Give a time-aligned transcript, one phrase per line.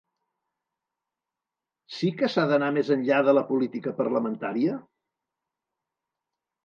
[1.99, 4.81] Sí que s’ha d’anar més enllà de la política parlamentaria?